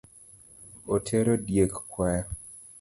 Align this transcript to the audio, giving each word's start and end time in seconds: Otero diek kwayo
Otero 0.95 1.35
diek 1.47 1.73
kwayo 1.91 2.25